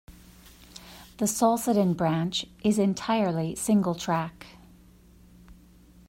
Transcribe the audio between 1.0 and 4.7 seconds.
The Solsidan branch is entirely single track.